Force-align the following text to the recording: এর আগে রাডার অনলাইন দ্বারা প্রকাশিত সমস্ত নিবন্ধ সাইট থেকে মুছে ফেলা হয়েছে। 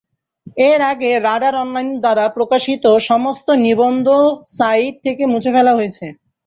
এর 0.61 0.79
আগে 0.91 1.11
রাডার 1.19 1.53
অনলাইন 1.55 1.89
দ্বারা 2.03 2.25
প্রকাশিত 2.37 2.83
সমস্ত 3.09 3.47
নিবন্ধ 3.65 4.07
সাইট 4.57 4.93
থেকে 5.05 5.23
মুছে 5.31 5.51
ফেলা 5.55 5.73
হয়েছে। 5.75 6.05